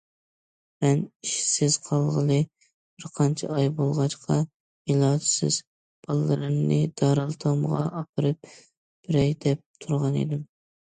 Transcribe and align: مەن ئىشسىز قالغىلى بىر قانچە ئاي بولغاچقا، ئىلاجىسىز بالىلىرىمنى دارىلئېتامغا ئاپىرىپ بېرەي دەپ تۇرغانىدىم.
مەن 0.83 1.01
ئىشسىز 1.25 1.75
قالغىلى 1.87 2.37
بىر 2.61 3.11
قانچە 3.19 3.51
ئاي 3.57 3.69
بولغاچقا، 3.81 4.39
ئىلاجىسىز 4.93 5.61
بالىلىرىمنى 6.09 6.81
دارىلئېتامغا 7.03 7.85
ئاپىرىپ 8.01 8.53
بېرەي 8.57 9.37
دەپ 9.47 9.65
تۇرغانىدىم. 9.85 10.47